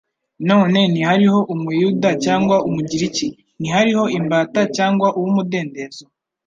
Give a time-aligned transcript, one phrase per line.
[0.49, 3.27] «None ntihariho Umuyuda cyangwa Umugiriki;
[3.59, 6.05] ntihariho imbata cyangwa uw'umudendezo,